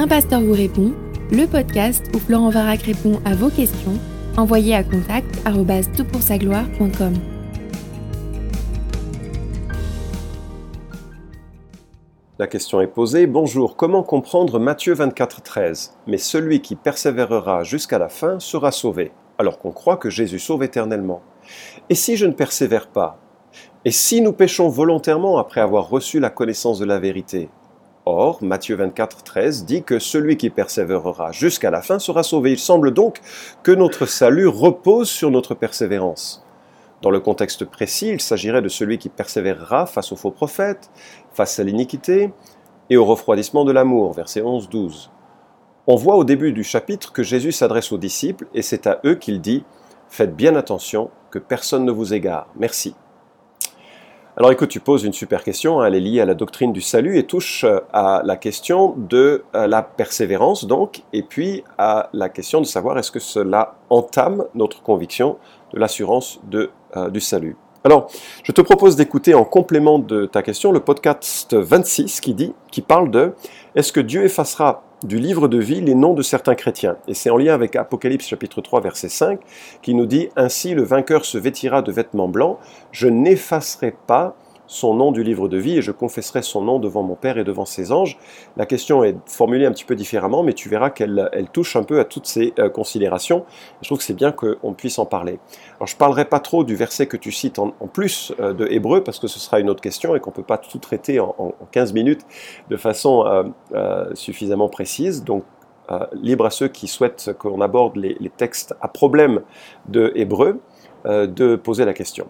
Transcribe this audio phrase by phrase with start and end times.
[0.00, 0.92] Un pasteur vous répond,
[1.32, 3.98] le podcast où Florent Varac répond à vos questions,
[4.36, 5.26] envoyez à contact
[6.38, 7.14] gloire.com
[12.38, 13.26] La question est posée.
[13.26, 19.10] Bonjour, comment comprendre Matthieu 24, 13 Mais celui qui persévérera jusqu'à la fin sera sauvé,
[19.36, 21.22] alors qu'on croit que Jésus sauve éternellement.
[21.90, 23.18] Et si je ne persévère pas?
[23.84, 27.48] Et si nous péchons volontairement après avoir reçu la connaissance de la vérité?
[28.10, 32.52] Or, Matthieu 24, 13 dit que celui qui persévérera jusqu'à la fin sera sauvé.
[32.52, 33.20] Il semble donc
[33.62, 36.42] que notre salut repose sur notre persévérance.
[37.02, 40.90] Dans le contexte précis, il s'agirait de celui qui persévérera face aux faux prophètes,
[41.34, 42.32] face à l'iniquité
[42.88, 45.10] et au refroidissement de l'amour, versets 11-12.
[45.86, 49.16] On voit au début du chapitre que Jésus s'adresse aux disciples et c'est à eux
[49.16, 49.66] qu'il dit
[50.08, 52.48] Faites bien attention que personne ne vous égare.
[52.56, 52.94] Merci.
[54.38, 56.80] Alors écoute, tu poses une super question, hein, elle est liée à la doctrine du
[56.80, 62.08] salut et touche euh, à la question de euh, la persévérance donc, et puis à
[62.12, 65.38] la question de savoir est-ce que cela entame notre conviction
[65.74, 67.56] de l'assurance euh, du salut.
[67.82, 68.08] Alors,
[68.44, 72.80] je te propose d'écouter en complément de ta question le podcast 26 qui dit, qui
[72.80, 73.34] parle de
[73.74, 76.96] est-ce que Dieu effacera du livre de vie les noms de certains chrétiens.
[77.06, 79.40] Et c'est en lien avec Apocalypse chapitre 3 verset 5
[79.82, 82.58] qui nous dit Ainsi le vainqueur se vêtira de vêtements blancs,
[82.92, 84.36] je n'effacerai pas
[84.68, 87.44] son nom du livre de vie et je confesserai son nom devant mon Père et
[87.44, 88.18] devant ses anges.
[88.56, 91.82] La question est formulée un petit peu différemment, mais tu verras qu'elle elle touche un
[91.82, 93.44] peu à toutes ces euh, considérations.
[93.82, 95.40] Je trouve que c'est bien qu'on puisse en parler.
[95.76, 98.66] Alors je ne parlerai pas trop du verset que tu cites en, plus euh, de
[98.70, 101.18] Hébreu, parce que ce sera une autre question et qu'on ne peut pas tout traiter
[101.18, 101.34] en,
[101.72, 102.26] 15 minutes
[102.68, 103.24] de façon
[103.72, 105.24] euh, suffisamment précise.
[105.24, 105.44] Donc
[106.12, 109.40] libre à ceux qui souhaitent qu'on aborde les, les, textes à problème
[109.88, 110.60] de Hébreu
[111.06, 112.26] de poser la question.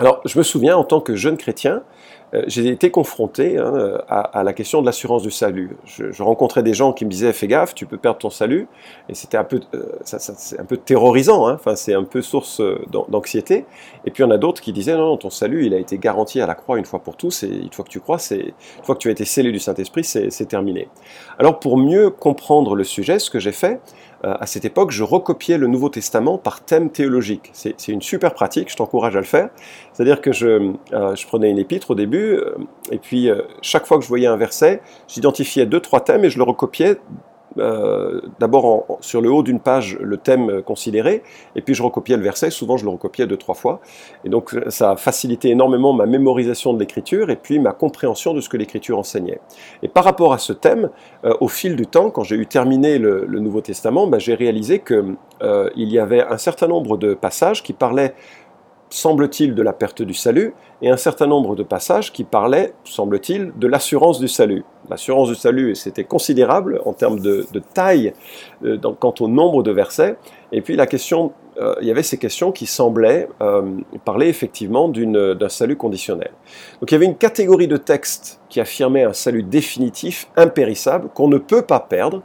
[0.00, 1.82] Alors, je me souviens, en tant que jeune chrétien,
[2.46, 5.76] j'ai été confronté hein, à, la question de l'assurance du salut.
[5.84, 8.68] Je, rencontrais des gens qui me disaient fais gaffe, tu peux perdre ton salut,
[9.08, 11.46] et c'était un peu, euh, c'est un peu terrorisant.
[11.46, 11.54] Hein.
[11.54, 13.64] Enfin, c'est un peu source euh, d'anxiété.
[14.04, 15.78] Et puis il y en a d'autres qui disaient non, non, ton salut, il a
[15.78, 18.18] été garanti à la croix une fois pour tous, et une fois que tu crois,
[18.30, 18.52] une
[18.84, 20.88] fois que tu as été scellé du Saint Esprit, c'est terminé.
[21.38, 23.80] Alors pour mieux comprendre le sujet, ce que j'ai fait,
[24.24, 27.50] à cette époque, je recopiais le Nouveau Testament par thème théologique.
[27.52, 29.50] C'est une super pratique, je t'encourage à le faire.
[29.92, 32.56] C'est-à-dire que je prenais une épître au début, euh,
[32.90, 36.30] et puis euh, chaque fois que je voyais un verset, j'identifiais deux, trois thèmes et
[36.30, 36.98] je le recopiais
[37.58, 41.22] euh, d'abord sur le haut d'une page le thème considéré,
[41.56, 43.80] et puis je recopiais le verset, souvent je le recopiais deux, trois fois,
[44.24, 48.40] et donc ça a facilité énormément ma mémorisation de l'écriture et puis ma compréhension de
[48.40, 49.40] ce que l'écriture enseignait.
[49.82, 50.90] Et par rapport à ce thème,
[51.40, 55.16] au fil du temps, quand j'ai eu terminé le, Nouveau Testament, ben, j'ai réalisé qu'il
[55.74, 58.14] il y avait un certain nombre de passages qui parlaient
[58.90, 63.52] semble-t-il, de la perte du salut, et un certain nombre de passages qui parlaient, semble-t-il,
[63.56, 64.64] de l'assurance du salut.
[64.88, 68.12] L'assurance du salut, c'était considérable en termes de, taille
[68.64, 70.16] euh, quant au nombre de versets,
[70.52, 73.62] et puis la question, euh, il y avait ces questions qui semblaient euh,
[74.04, 76.30] parler effectivement d'un salut conditionnel.
[76.80, 81.28] Donc il y avait une catégorie de textes qui affirmait un salut définitif, impérissable, qu'on
[81.28, 82.22] ne peut pas perdre,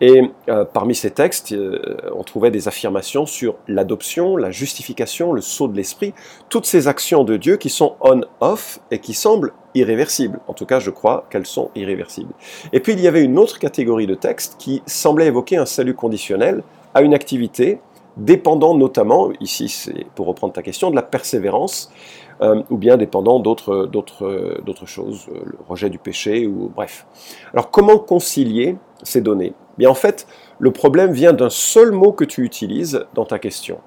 [0.00, 5.40] et euh, parmi ces textes, euh, on trouvait des affirmations sur l'adoption, la justification, le
[5.40, 6.12] saut de l'esprit,
[6.48, 10.38] toutes ces actions de Dieu qui sont on-off et qui semblent irréversibles.
[10.48, 12.32] En tout cas, je crois qu'elles sont irréversibles.
[12.72, 15.94] Et puis, il y avait une autre catégorie de textes qui semblait évoquer un salut
[15.94, 16.62] conditionnel
[16.94, 17.78] à une activité
[18.16, 21.92] dépendant notamment, ici c'est pour reprendre ta question, de la persévérance,
[22.40, 27.06] euh, ou bien dépendant d'autres choses, le rejet du péché, ou bref.
[27.52, 29.52] Alors comment concilier ces données?
[29.78, 30.26] Bien en fait,
[30.58, 33.78] le problème vient d'un seul mot que tu utilises dans ta question.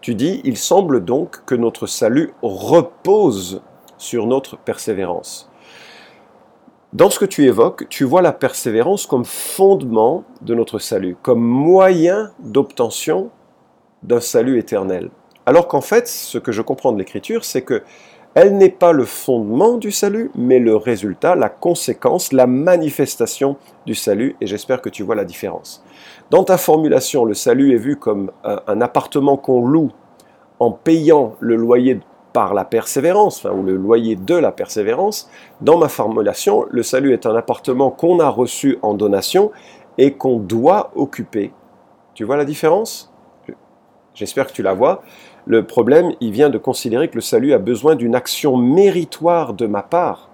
[0.00, 3.62] Tu dis, il semble donc que notre salut repose
[3.96, 5.50] sur notre persévérance.
[6.92, 11.40] Dans ce que tu évoques, tu vois la persévérance comme fondement de notre salut, comme
[11.40, 13.30] moyen d'obtention
[14.02, 15.10] d'un salut éternel.
[15.44, 17.82] Alors qu'en fait, ce que je comprends de l'Écriture, c'est que
[18.40, 23.96] elle n'est pas le fondement du salut, mais le résultat, la conséquence, la manifestation du
[23.96, 25.82] salut, et j'espère que tu vois la différence.
[26.30, 29.90] Dans ta formulation, le salut est vu comme un appartement qu'on loue
[30.60, 31.98] en payant le loyer
[32.32, 35.28] par la persévérance, ou le loyer de la persévérance.
[35.60, 39.50] Dans ma formulation, le salut est un appartement qu'on a reçu en donation
[39.96, 41.50] et qu'on doit occuper.
[42.14, 43.12] Tu vois la différence?
[44.14, 45.02] J'espère que tu la vois.
[45.48, 49.66] Le problème, il vient de considérer que le salut a besoin d'une action méritoire de
[49.66, 50.28] ma part.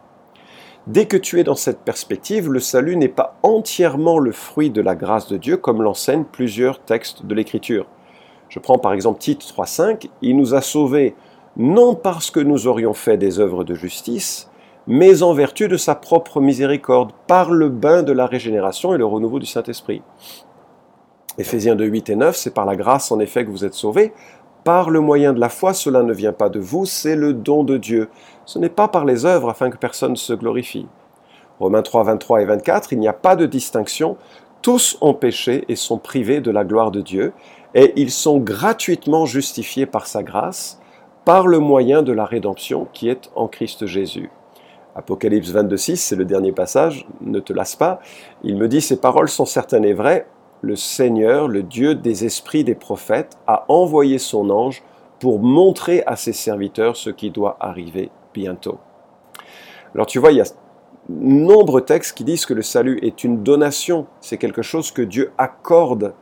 [0.88, 4.80] Dès que tu es dans cette perspective, le salut n'est pas entièrement le fruit de
[4.80, 7.86] la grâce de Dieu, comme l'enseignent plusieurs textes de l'Écriture.
[8.48, 11.14] Je prends par exemple Tite 3.5, il nous a sauvés
[11.56, 14.50] non parce que nous aurions fait des œuvres de justice,
[14.88, 19.06] mais en vertu de sa propre miséricorde, par le bain de la régénération et le
[19.06, 20.02] renouveau du Saint-Esprit.
[21.38, 24.12] Éphésiens 2, 8 et 9, c'est par la grâce en effet que vous êtes sauvés.
[24.64, 27.64] Par le moyen de la foi, cela ne vient pas de vous, c'est le don
[27.64, 28.08] de Dieu.
[28.46, 30.86] Ce n'est pas par les œuvres afin que personne se glorifie.
[31.60, 34.16] Romains 3, 23 et 24, il n'y a pas de distinction.
[34.62, 37.34] Tous ont péché et sont privés de la gloire de Dieu,
[37.74, 40.80] et ils sont gratuitement justifiés par sa grâce,
[41.26, 44.30] par le moyen de la rédemption qui est en Christ Jésus.
[44.94, 48.00] Apocalypse 22, 6, c'est le dernier passage, ne te lasse pas.
[48.42, 50.26] Il me dit, ces paroles sont certaines et vraies,
[50.64, 54.82] le Seigneur, le Dieu des esprits des prophètes, a envoyé son ange
[55.20, 58.78] pour montrer à ses serviteurs ce qui doit arriver bientôt.
[59.94, 60.44] Alors tu vois, il y a
[61.08, 65.32] nombreux textes qui disent que le salut est une donation, c'est quelque chose que Dieu
[65.38, 66.14] accorde,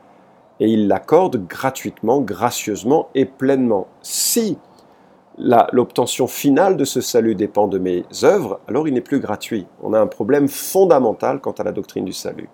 [0.60, 3.86] et il l'accorde gratuitement, gracieusement et pleinement.
[4.02, 4.58] Si
[5.38, 9.66] l'obtention finale de ce salut dépend de mes œuvres, alors il n'est plus gratuit.
[9.82, 12.48] On a un problème fondamental quant à la doctrine du salut.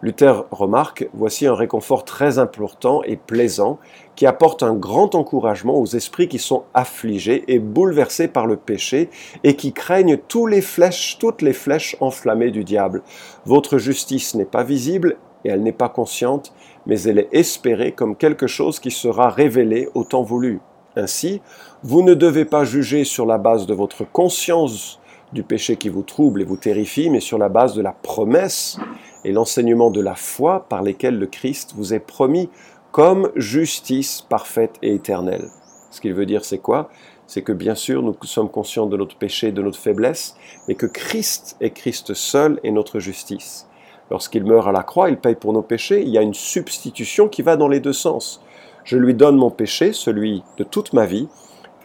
[0.00, 3.78] Luther remarque, voici un réconfort très important et plaisant
[4.14, 9.10] qui apporte un grand encouragement aux esprits qui sont affligés et bouleversés par le péché
[9.42, 13.02] et qui craignent tous les flèches, toutes les flèches enflammées du diable.
[13.44, 16.52] Votre justice n'est pas visible et elle n'est pas consciente,
[16.86, 20.60] mais elle est espérée comme quelque chose qui sera révélé au temps voulu.
[20.94, 21.42] Ainsi,
[21.82, 25.00] vous ne devez pas juger sur la base de votre conscience
[25.32, 28.78] du péché qui vous trouble et vous terrifie, mais sur la base de la promesse
[29.24, 32.48] et l'enseignement de la foi par lesquels le Christ vous est promis
[32.92, 35.48] comme justice parfaite et éternelle.
[35.90, 36.88] Ce qu'il veut dire, c'est quoi?
[37.26, 40.36] C'est que bien sûr, nous sommes conscients de notre péché, de notre faiblesse,
[40.66, 43.66] mais que Christ est Christ seul et notre justice.
[44.10, 47.28] Lorsqu'il meurt à la croix, il paye pour nos péchés, il y a une substitution
[47.28, 48.40] qui va dans les deux sens.
[48.84, 51.28] Je lui donne mon péché, celui de toute ma vie,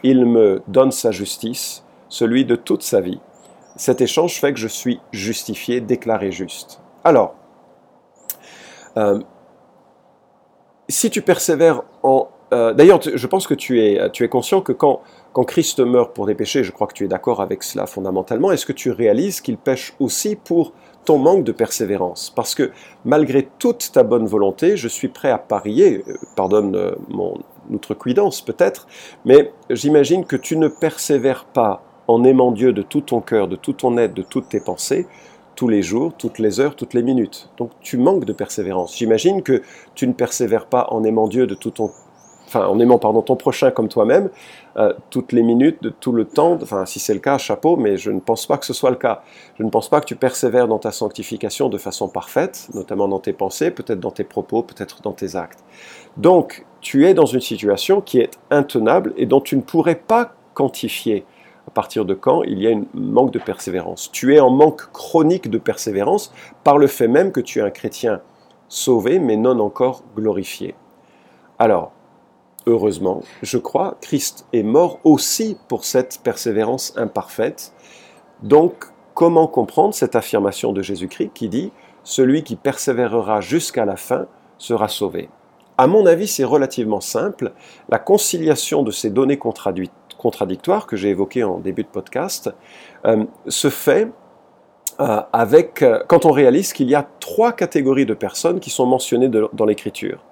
[0.02, 3.20] il me donne sa justice, celui de toute sa vie.
[3.76, 6.80] Cet échange fait que je suis justifié, déclaré juste.
[7.04, 7.34] Alors,
[8.96, 9.20] euh,
[10.88, 12.28] si tu persévères en...
[12.52, 15.00] Euh, d'ailleurs, je pense que tu es, conscient que quand,
[15.32, 18.52] quand Christ meurt pour des péchés, je crois que tu es d'accord avec cela fondamentalement,
[18.52, 20.72] est-ce que tu réalises qu'il pêche aussi pour
[21.04, 22.32] ton manque de persévérance?
[22.34, 22.70] Parce que
[23.04, 27.38] malgré toute ta bonne volonté, je suis prêt à parier, euh, pardonne mon
[27.70, 28.86] outrecuidance peut-être,
[29.24, 33.56] mais j'imagine que tu ne persévères pas en aimant Dieu de tout ton cœur, de
[33.56, 35.06] tout ton être, de toutes tes pensées,
[35.54, 37.48] tous les jours, toutes les heures, toutes les minutes.
[37.56, 38.96] Donc tu manques de persévérance.
[38.96, 39.62] J'imagine que
[39.94, 41.90] tu ne persévères pas en aimant Dieu de tout ton
[42.46, 44.28] enfin en aimant pardon ton prochain comme toi-même
[44.76, 46.58] euh, toutes les minutes, de tout le temps.
[46.60, 48.96] Enfin si c'est le cas, chapeau, mais je ne pense pas que ce soit le
[48.96, 49.22] cas.
[49.58, 53.20] Je ne pense pas que tu persévères dans ta sanctification de façon parfaite, notamment dans
[53.20, 55.64] tes pensées, peut-être dans tes propos, peut-être dans tes actes.
[56.16, 60.34] Donc tu es dans une situation qui est intenable et dont tu ne pourrais pas
[60.54, 61.24] quantifier
[61.66, 64.10] à partir de quand il y a un manque de persévérance?
[64.12, 66.32] Tu es en manque chronique de persévérance
[66.62, 68.20] par le fait même que tu es un chrétien
[68.68, 70.74] sauvé mais non encore glorifié.
[71.58, 71.92] Alors,
[72.66, 77.72] heureusement, je crois, Christ est mort aussi pour cette persévérance imparfaite.
[78.42, 81.66] Donc, comment comprendre cette affirmation de Jésus-Christ qui dit⁇
[82.02, 84.26] Celui qui persévérera jusqu'à la fin
[84.58, 85.22] sera sauvé⁇
[85.78, 87.52] À mon avis, c'est relativement simple.
[87.88, 89.38] La conciliation de ces données
[90.24, 92.50] contradictoire que j'ai évoqué en début de podcast
[93.04, 94.08] euh, se fait
[94.98, 98.86] euh, avec, euh, quand on réalise qu'il y a trois catégories de personnes qui sont
[98.86, 100.24] mentionnées dans l'Écriture.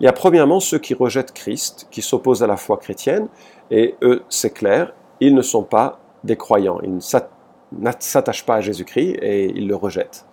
[0.00, 3.28] Il y a premièrement ceux qui rejettent Christ, qui s'opposent à la foi chrétienne,
[3.70, 8.60] et eux, c'est clair, ils ne sont pas des croyants, ils ne s'attachent pas à
[8.62, 10.24] Jésus-Christ et ils le rejettent.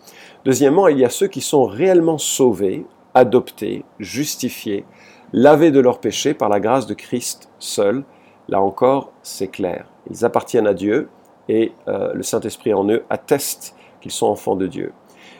[0.45, 4.85] Deuxièmement, il y a ceux qui sont réellement sauvés, adoptés, justifiés,
[5.33, 8.05] lavés de leurs péchés par la grâce de Christ seul,
[8.51, 9.85] Là encore, c'est clair.
[10.09, 11.09] Ils appartiennent à Dieu
[11.47, 14.91] et euh, le Saint-Esprit en eux atteste qu'ils sont enfants de Dieu.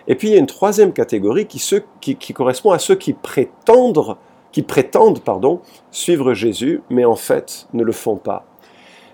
[0.08, 4.16] Et puis il y a une troisième catégorie qui, correspond à ceux qui prétendent,
[5.92, 8.46] suivre Jésus, mais en fait ne le font pas.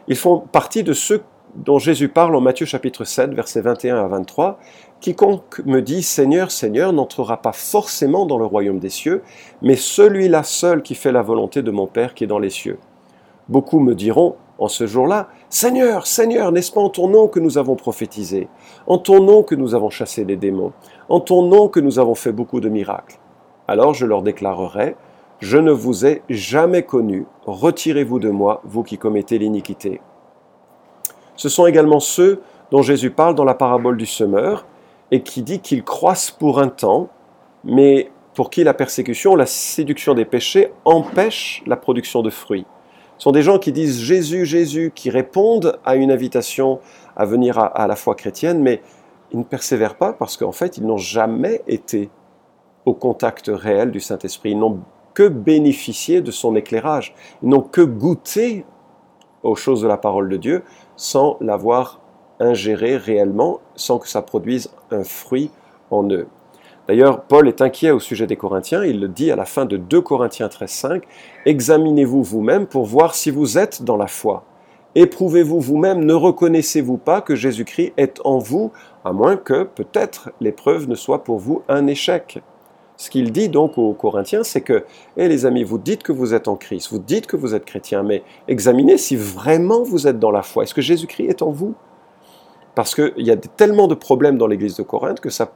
[0.08, 1.24] Ils font partie de ceux
[1.56, 4.60] dont Jésus parle en Matthieu chapitre 7, versets 21 à 23.
[5.01, 9.24] Quiconque me dit Seigneur, Seigneur n'entrera pas forcément dans le royaume des cieux,
[9.63, 12.77] mais celui-là seul qui fait la volonté de mon Père qui est dans les cieux.
[13.50, 17.58] Beaucoup me diront en ce jour-là, Seigneur, Seigneur, n'est-ce pas en ton nom que nous
[17.58, 18.48] avons prophétisé,
[18.88, 20.74] en ton nom que nous avons chassé les démons,
[21.10, 23.20] en ton nom que nous avons fait beaucoup de miracles?
[23.68, 24.96] Alors je leur déclarerai,
[25.39, 30.01] je ne vous ai jamais connu, retirez-vous de moi, vous qui commettez l'iniquité.
[31.36, 34.66] Ce sont également ceux dont Jésus parle dans la parabole du semeur,
[35.12, 37.08] et qui dit qu'ils croissent pour un temps,
[37.63, 42.66] mais pour qui la persécution, la séduction des péchés empêche la production de fruits
[43.18, 46.80] sont des gens qui disent Jésus, Jésus, qui répondent à une invitation
[47.16, 48.82] à venir à, à la foi chrétienne, mais
[49.32, 52.10] ils ne persévèrent pas parce qu'en fait, ils n'ont jamais été
[52.86, 54.52] au contact réel du Saint-Esprit.
[54.52, 54.80] Ils n'ont
[55.14, 57.16] que bénéficié de son éclairage.
[57.42, 58.66] Ils n'ont que goûté
[59.44, 60.64] aux choses de la parole de Dieu
[60.96, 62.00] sans l'avoir
[62.40, 65.52] ingéré réellement, sans que ça produise un fruit
[65.90, 66.28] en eux.
[66.88, 68.84] D'ailleurs, Paul est inquiet au sujet des Corinthiens.
[68.86, 71.03] Il le dit à la fin de 2 Corinthiens 13.5.
[71.46, 74.46] Examinez-vous vous-même pour voir si vous êtes dans la foi.
[74.96, 78.72] Éprouvez-vous vous-même, ne reconnaissez-vous pas que Jésus-Christ est en vous,
[79.03, 82.41] à moins que peut-être l'épreuve ne soit pour vous un échec.
[82.96, 84.86] Ce qu'il dit donc aux Corinthiens, c'est que,
[85.17, 87.65] eh les amis, vous dites que vous êtes en Christ, vous dites que vous êtes
[87.65, 90.63] chrétien, mais examinez si vraiment vous êtes dans la foi.
[90.63, 91.75] Est-ce que Jésus-Christ est en vous?
[92.74, 95.51] Parce qu'il y a tellement de problèmes dans l'église de Corinthe que ça,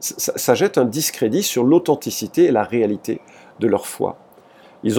[0.00, 3.20] ça, jette un discrédit sur l'authenticité et la réalité
[3.60, 4.16] de leur foi.
[4.84, 4.94] Ils,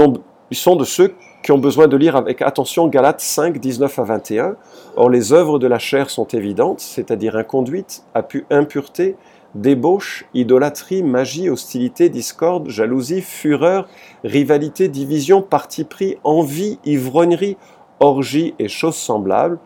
[0.52, 1.14] ils sont de ceux
[1.44, 4.56] qui ont besoin de lire avec attention Galates 5, 19 à 21.
[4.96, 8.04] Or, les œuvres de la chair sont évidentes, c'est-à-dire inconduite,
[8.50, 9.16] impureté,
[9.56, 13.88] débauche, idolâtrie, magie, hostilité, discorde, jalousie, fureur,
[14.24, 17.58] rivalité, division, parti pris, envie, ivrognerie,
[18.00, 19.60] orgie et choses semblables.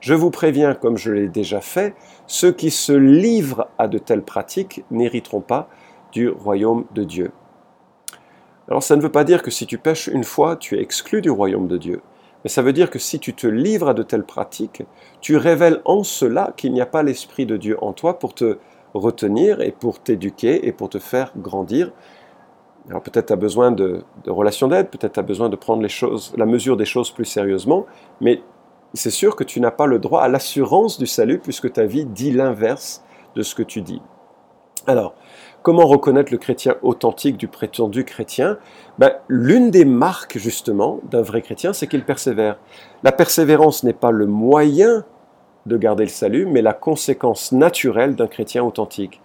[0.00, 1.94] Je vous préviens, comme je l'ai déjà fait,
[2.26, 5.68] ceux qui se livrent à de telles pratiques n'hériteront pas
[6.12, 7.32] du royaume de Dieu.
[8.68, 11.22] Alors ça ne veut pas dire que si tu pêches une fois, tu es exclu
[11.22, 12.02] du royaume de Dieu.
[12.44, 14.82] Mais ça veut dire que si tu te livres à de telles pratiques,
[15.20, 18.58] tu révèles en cela qu'il n'y a pas l'Esprit de Dieu en toi pour te
[18.94, 21.92] retenir et pour t'éduquer et pour te faire grandir.
[22.88, 25.88] Alors peut-être tu as besoin de, relations d'aide, peut-être tu as besoin de prendre les
[25.88, 27.86] choses, la mesure des choses plus sérieusement,
[28.20, 28.42] mais
[28.94, 32.04] c'est sûr que tu n'as pas le droit à l'assurance du salut puisque ta vie
[32.04, 33.02] dit l'inverse
[33.34, 34.00] de ce que tu dis.
[34.86, 35.14] Alors,
[35.62, 38.58] comment reconnaître le chrétien authentique du prétendu chrétien?
[38.98, 42.58] Ben, L'une des marques justement d'un vrai chrétien, c'est qu'il persévère.
[43.02, 45.04] La persévérance n'est pas le moyen
[45.66, 49.20] de garder le salut, mais la conséquence naturelle d'un chrétien authentique.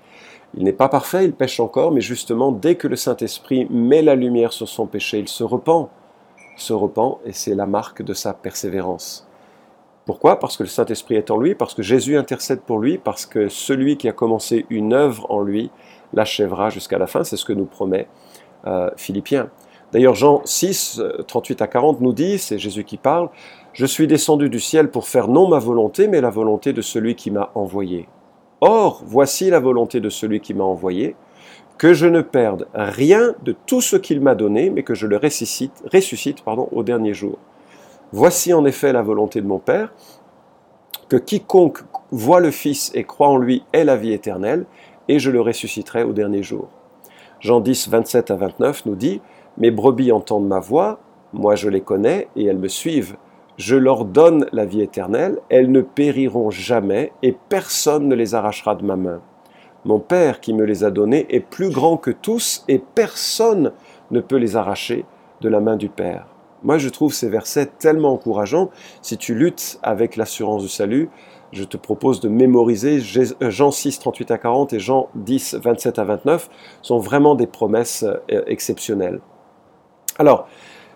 [0.55, 4.15] Il n'est pas parfait, il pêche encore, mais justement, dès que le Saint-Esprit met la
[4.15, 5.89] lumière sur son péché, il se repent.
[6.57, 9.27] Se repent et c'est la marque de sa persévérance.
[10.05, 10.39] Pourquoi?
[10.39, 13.47] Parce que le Saint-Esprit est en lui, parce que Jésus intercède pour lui, parce que
[13.47, 15.71] celui qui a commencé une œuvre en lui
[16.13, 17.23] l'achèvera jusqu'à la fin.
[17.23, 18.07] C'est ce que nous promet
[18.67, 19.49] euh, Philippiens.
[19.93, 23.29] D'ailleurs, Jean 6, 38 à 40 nous dit, c'est Jésus qui parle,
[23.73, 27.15] Je suis descendu du ciel pour faire non ma volonté, mais la volonté de celui
[27.15, 28.07] qui m'a envoyé.
[28.59, 31.15] Or, voici la volonté de celui qui m'a envoyé,
[31.77, 35.17] que je ne perde rien de tout ce qu'il m'a donné, mais que je le
[35.17, 35.83] ressuscite,
[36.71, 37.37] au dernier jour.
[38.15, 39.91] Voici en effet la volonté de mon Père,
[41.09, 41.79] que quiconque
[42.11, 44.67] voit le Fils et croit en lui ait la vie éternelle,
[45.07, 46.67] et je le ressusciterai au dernier jour.
[47.39, 49.19] Jean 10, 27 à 29 nous dit,
[49.57, 50.99] mes brebis entendent ma voix,
[51.33, 53.17] moi je les connais et elles me suivent.
[53.57, 58.75] Je leur donne la vie éternelle, elles ne périront jamais et personne ne les arrachera
[58.75, 59.21] de ma main.
[59.85, 63.71] Mon Père qui me les a donnés est plus grand que tous et personne
[64.11, 65.03] ne peut les arracher
[65.41, 66.27] de la main du Père.
[66.63, 68.69] Moi je trouve ces versets tellement encourageants.
[69.01, 71.09] Si tu luttes avec l'assurance du salut,
[71.53, 73.01] je te propose de mémoriser
[73.41, 76.49] euh, Jean 6, 38 à 40 et Jean 10, 27 à 29
[76.81, 79.21] sont vraiment des promesses euh, exceptionnelles.
[80.17, 80.47] Alors,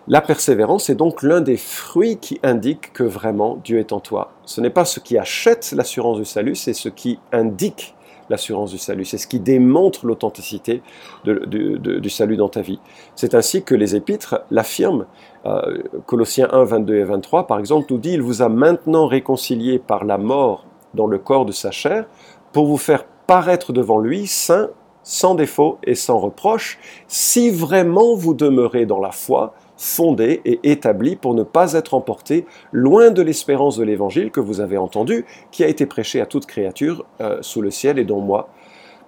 [0.08, 4.32] la persévérance est donc l'un des fruits qui indique que vraiment Dieu est en toi.
[4.46, 7.94] Ce n'est pas ce qui achète l'assurance du salut, c'est ce qui indique
[8.28, 9.04] l'assurance du salut.
[9.04, 10.82] C'est ce qui démontre l'authenticité
[11.24, 12.80] du salut dans ta vie.
[13.14, 15.06] C'est ainsi que les épîtres l'affirment.
[15.46, 19.78] Euh, Colossiens 1, 22 et 23, par exemple, nous dit, il vous a maintenant réconcilié
[19.78, 22.06] par la mort dans le corps de sa chair
[22.52, 24.70] pour vous faire paraître devant lui saint,
[25.02, 31.16] sans défaut et sans reproche, si vraiment vous demeurez dans la foi, fondé et établi
[31.16, 35.64] pour ne pas être emporté loin de l'espérance de l'évangile que vous avez entendu, qui
[35.64, 38.50] a été prêché à toute créature euh, sous le ciel et dont moi,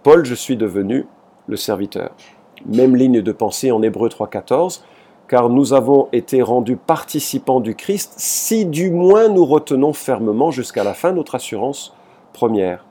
[0.03, 1.07] Paul, je suis devenu
[1.49, 2.13] le serviteur.
[2.65, 4.83] Même ligne de pensée en Hébreu 3.14,
[5.29, 10.85] car nous avons été rendus participants du Christ si du moins nous retenons fermement jusqu'à
[10.85, 11.95] la fin notre assurance
[12.33, 12.85] première.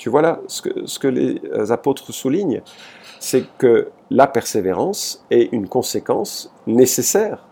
[0.00, 2.62] Tu vois là ce que, les apôtres soulignent,
[3.18, 7.44] c'est que la persévérance est une conséquence nécessaire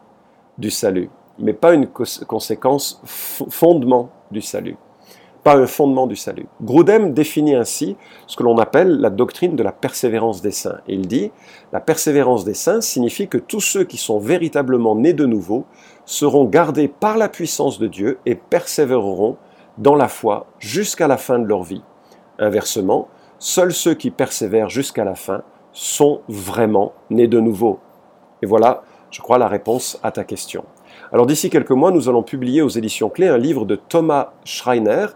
[0.57, 4.79] du salut, mais pas une conséquence fondement du salut.
[5.45, 6.47] Pas un fondement du salut.
[6.63, 10.81] Grudem définit ainsi ce que l'on appelle la doctrine de la persévérance des saints.
[10.89, 11.31] Il dit
[11.75, 15.67] La persévérance des saints signifie que tous ceux qui sont véritablement nés de nouveau
[16.07, 19.37] seront gardés par la puissance de Dieu et persévéreront
[19.77, 21.83] dans la foi jusqu'à la fin de leur vie.
[22.39, 25.43] Inversement, seuls ceux qui persévèrent jusqu'à la fin
[25.73, 27.79] sont vraiment nés de nouveau
[28.43, 30.65] Et voilà, je crois, la réponse à ta question.
[31.13, 35.07] Alors d'ici quelques mois, nous allons publier aux éditions clés un livre de Thomas Schreiner,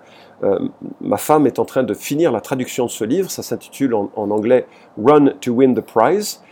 [1.00, 3.30] ma femme est en train de finir la traduction de ce livre.
[3.30, 4.66] Ça s'intitule en, anglais
[5.02, 6.42] Run to Win the Prize,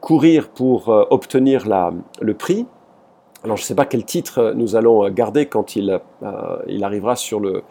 [0.00, 2.66] courir pour obtenir la, le prix.
[3.44, 7.16] Alors je ne sais pas quel titre nous allons garder quand il, euh, il arrivera
[7.16, 7.64] sur le,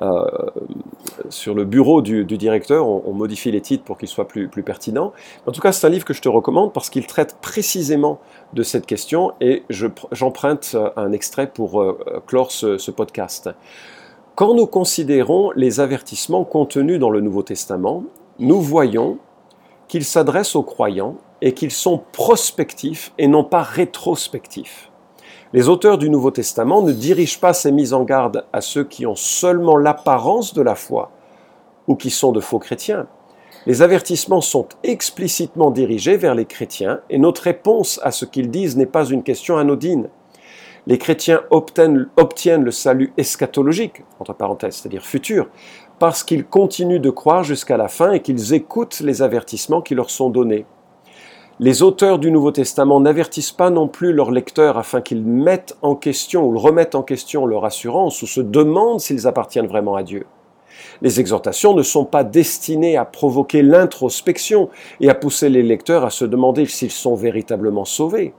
[0.00, 2.86] euh, bureau du, directeur.
[2.86, 5.12] On, modifie les titres pour qu'ils soient plus, plus pertinents.
[5.46, 8.20] En tout cas, c'est un livre que je te recommande parce qu'il traite précisément
[8.52, 9.64] de cette question et
[10.12, 13.50] j'emprunte un extrait pour euh, clore ce podcast.
[14.36, 18.04] Quand nous considérons les avertissements contenus dans le Nouveau Testament,
[18.38, 19.18] nous voyons
[19.88, 24.90] qu'ils s'adressent aux croyants et qu'ils sont prospectifs et non pas rétrospectifs.
[25.56, 29.06] Les auteurs du Nouveau Testament ne dirigent pas ces mises en garde à ceux qui
[29.06, 31.10] ont seulement l'apparence de la foi
[31.86, 33.06] ou qui sont de faux chrétiens.
[33.64, 38.76] Les avertissements sont explicitement dirigés vers les chrétiens et notre réponse à ce qu'ils disent
[38.76, 40.10] n'est pas une question anodine.
[40.86, 42.10] Les chrétiens obtiennent,
[42.62, 45.48] le salut eschatologique, entre parenthèses, c'est-à-dire futur,
[45.98, 50.10] parce qu'ils continuent de croire jusqu'à la fin et qu'ils écoutent les avertissements qui leur
[50.10, 50.66] sont donnés.
[51.58, 55.94] Les auteurs du Nouveau Testament n'avertissent pas non plus leurs lecteurs afin qu'ils mettent en
[55.94, 60.26] question ou remettent en question leur assurance ou se demandent s'ils appartiennent vraiment à Dieu.
[61.00, 64.68] Les exhortations ne sont pas destinées à provoquer l'introspection
[65.00, 68.34] et à pousser les lecteurs à se demander s'ils sont véritablement sauvés.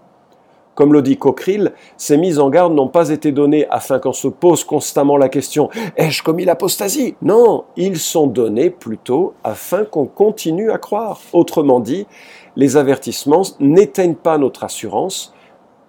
[0.77, 4.27] Comme le dit Coqueril, ces mises en garde n'ont pas été données afin qu'on se
[4.27, 7.15] pose constamment la question Ai-je commis l'apostasie?
[7.23, 11.19] Non, ils sont donnés plutôt afin qu'on continue à croire.
[11.33, 12.05] Autrement dit,
[12.57, 15.31] les avertissements n'éteignent pas notre assurance,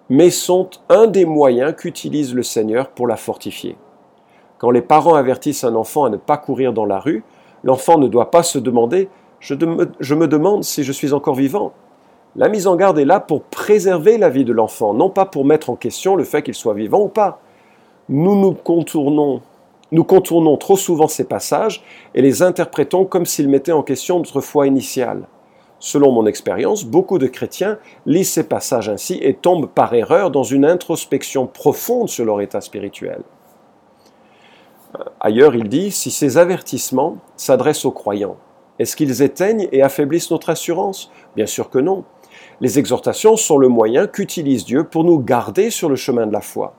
[0.07, 3.75] mais sont un des moyens qu'utilise le Seigneur pour la fortifier.
[4.59, 7.23] Quand les parents avertissent un enfant à ne pas courir dans la rue,
[7.63, 9.09] l'enfant ne doit pas se demander
[9.39, 11.71] je, me demande si je suis encore vivant.
[12.35, 15.45] La mise en garde est là pour préserver la vie de l'enfant, non pas pour
[15.45, 17.39] mettre en question le fait qu'il soit vivant ou pas.
[18.09, 19.41] Nous nous contournons,
[19.91, 21.83] nous contournons trop souvent ces passages
[22.13, 25.23] et les interprétons comme s'ils mettaient en question notre foi initiale.
[25.79, 30.43] Selon mon expérience, beaucoup de chrétiens lisent ces passages ainsi et tombent par erreur dans
[30.43, 33.21] une introspection profonde sur leur état spirituel.
[34.99, 38.37] Euh, ailleurs, il dit, si ces avertissements s'adressent aux croyants,
[38.77, 41.11] est-ce qu'ils éteignent et affaiblissent notre assurance?
[41.35, 42.03] Bien sûr que non.
[42.61, 46.41] Les exhortations sont le moyen qu'utilise Dieu pour nous garder sur le chemin de la
[46.41, 46.73] foi.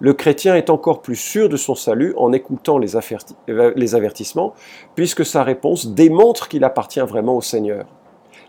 [0.00, 4.54] Le chrétien est encore plus sûr de son salut en écoutant les, avertissements,
[4.94, 7.86] puisque sa réponse démontre qu'il appartient vraiment au Seigneur.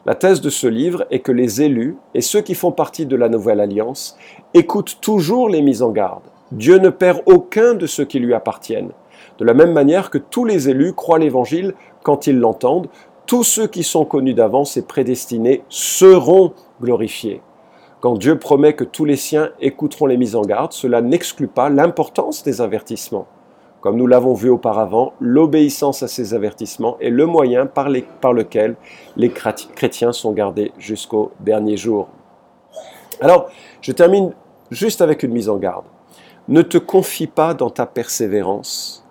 [0.06, 3.18] La thèse de ce livre est que les élus et ceux qui font partie de
[3.18, 4.18] la nouvelle alliance
[4.54, 6.24] écoutent toujours les mises en garde.
[6.52, 8.92] Dieu ne perd aucun de ceux qui lui appartiennent.
[9.40, 12.88] De la même manière que tous les élus croient l'Évangile quand ils l'entendent,
[13.26, 17.42] tous ceux qui sont connus d'avance et prédestinés seront glorifiés.
[18.00, 21.70] Quand Dieu promet que tous les siens écouteront les mises en garde, cela n'exclut pas
[21.70, 23.28] l'importance des avertissements.
[23.82, 28.76] Comme nous l'avons vu auparavant, l'obéissance à ces avertissements est le moyen par, lequel
[29.16, 32.10] les chrétiens sont gardés jusqu'au dernier jour.
[33.22, 33.50] Alors,
[33.82, 34.34] je termine
[34.70, 35.86] juste avec une mise en garde.
[36.50, 39.06] Ne te confie pas dans ta persévérance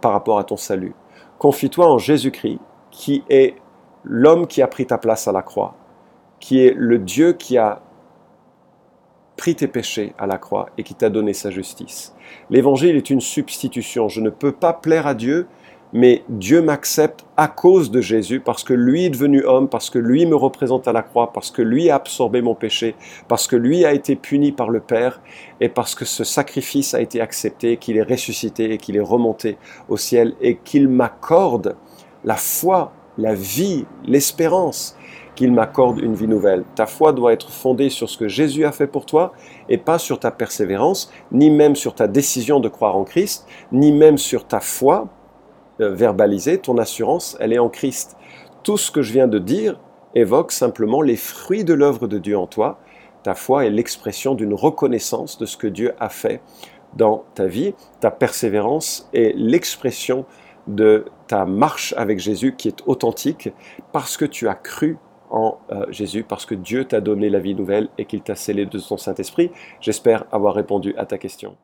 [0.00, 0.94] par rapport à ton salut.
[1.38, 2.58] Confie-toi en Jésus-Christ
[2.90, 3.56] qui est
[4.04, 5.74] l'homme qui a pris ta place à la croix,
[6.40, 7.82] qui est le Dieu qui a
[9.36, 12.14] pris tes péchés à la croix et qui t'a donné sa justice.
[12.50, 14.08] L'évangile est une substitution.
[14.08, 15.46] Je ne peux pas plaire à Dieu,
[15.92, 19.98] mais Dieu m'accepte à cause de Jésus, parce que lui est devenu homme, parce que
[19.98, 22.96] lui me représente à la croix, parce que lui a absorbé mon péché,
[23.28, 25.20] parce que lui a été puni par le Père,
[25.60, 29.58] et parce que ce sacrifice a été accepté, qu'il est ressuscité et qu'il est remonté
[29.88, 31.76] au ciel, et qu'il m'accorde
[32.24, 34.96] la foi, la vie, l'espérance
[35.34, 36.64] qu'il m'accorde une vie nouvelle.
[36.74, 39.32] Ta foi doit être fondée sur ce que Jésus a fait pour toi
[39.68, 43.92] et pas sur ta persévérance, ni même sur ta décision de croire en Christ, ni
[43.92, 45.08] même sur ta foi
[45.80, 46.58] euh, verbalisée.
[46.58, 48.16] Ton assurance, elle est en Christ.
[48.62, 49.78] Tout ce que je viens de dire
[50.14, 52.80] évoque simplement les fruits de l'œuvre de Dieu en toi.
[53.22, 56.40] Ta foi est l'expression d'une reconnaissance de ce que Dieu a fait
[56.94, 57.74] dans ta vie.
[58.00, 60.24] Ta persévérance est l'expression
[60.66, 63.50] de ta marche avec Jésus qui est authentique
[63.92, 64.98] parce que tu as cru
[65.30, 68.66] en euh, Jésus, parce que Dieu t'a donné la vie nouvelle et qu'il t'a scellé
[68.66, 69.50] de son Saint-Esprit.
[69.80, 71.56] J'espère avoir répondu à ta question.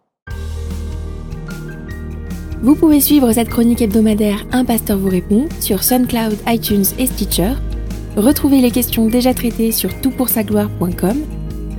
[2.62, 7.55] Vous pouvez suivre cette chronique hebdomadaire Un pasteur vous répond sur SoundCloud, iTunes et Stitcher.
[8.17, 11.17] Retrouvez les questions déjà traitées sur toutpoursagloire.com.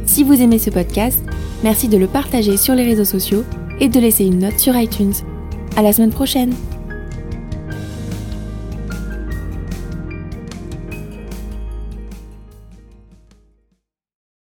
[0.06, 1.24] Si vous aimez ce podcast,
[1.64, 3.44] merci de le partager sur les réseaux sociaux
[3.80, 5.14] et de laisser une note sur iTunes.
[5.78, 6.54] À la semaine prochaine!